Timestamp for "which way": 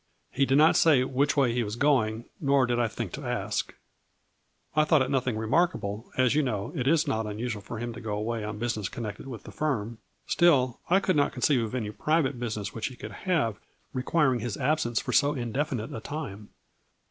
1.03-1.53